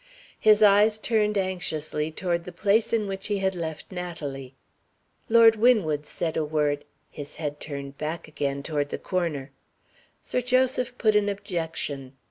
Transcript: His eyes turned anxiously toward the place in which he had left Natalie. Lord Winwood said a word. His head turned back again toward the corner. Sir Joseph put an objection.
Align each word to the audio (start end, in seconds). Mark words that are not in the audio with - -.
His 0.39 0.63
eyes 0.63 0.97
turned 0.97 1.37
anxiously 1.37 2.11
toward 2.11 2.43
the 2.45 2.51
place 2.51 2.91
in 2.91 3.05
which 3.05 3.27
he 3.27 3.37
had 3.37 3.53
left 3.53 3.91
Natalie. 3.91 4.55
Lord 5.29 5.57
Winwood 5.57 6.07
said 6.07 6.35
a 6.35 6.43
word. 6.43 6.85
His 7.11 7.35
head 7.35 7.59
turned 7.59 7.99
back 7.99 8.27
again 8.27 8.63
toward 8.63 8.89
the 8.89 8.97
corner. 8.97 9.51
Sir 10.23 10.41
Joseph 10.41 10.97
put 10.97 11.15
an 11.15 11.29
objection. 11.29 12.13